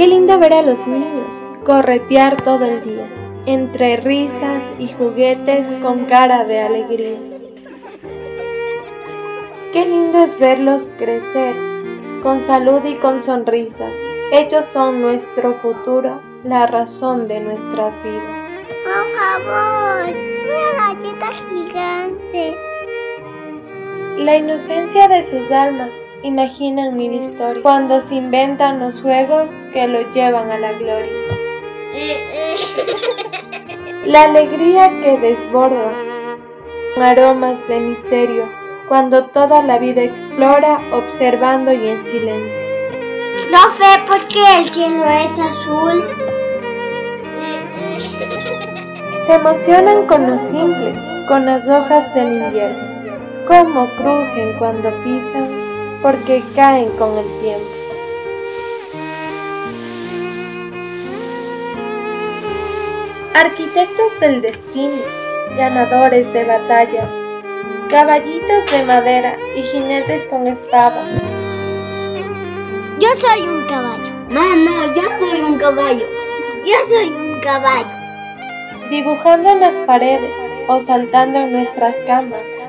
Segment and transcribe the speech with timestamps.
[0.00, 3.06] Qué lindo ver a los niños corretear todo el día,
[3.44, 7.18] entre risas y juguetes con cara de alegría.
[9.74, 11.54] Qué lindo es verlos crecer,
[12.22, 13.94] con salud y con sonrisas.
[14.32, 18.48] Ellos son nuestro futuro, la razón de nuestras vidas.
[18.82, 20.59] Por favor,
[24.20, 30.12] La inocencia de sus almas imaginan mil historias cuando se inventan los juegos que lo
[30.12, 31.10] llevan a la gloria.
[34.04, 35.94] La alegría que desborda,
[37.00, 38.46] aromas de misterio,
[38.88, 42.66] cuando toda la vida explora observando y en silencio.
[43.50, 46.04] No sé por qué el cielo es azul.
[49.26, 50.92] Se emocionan con lo simple,
[51.26, 52.99] con las hojas del invierno.
[53.46, 55.48] Cómo crujen cuando pisan,
[56.02, 57.66] porque caen con el tiempo.
[63.34, 65.02] Arquitectos del destino,
[65.56, 67.12] ganadores de batallas,
[67.90, 71.02] caballitos de madera y jinetes con espada.
[73.00, 74.10] Yo soy un caballo.
[74.28, 76.06] No, no, yo soy un caballo.
[76.66, 77.88] Yo soy un caballo.
[78.90, 80.30] dibujando en las paredes
[80.68, 82.59] o saltando en nuestras camas.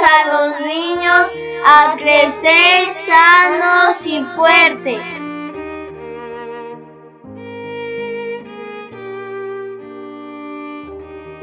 [0.00, 1.30] A los niños
[1.64, 5.02] a crecer sanos y fuertes.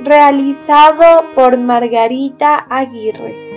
[0.04, 3.49] Realizado por Margarita Aguirre.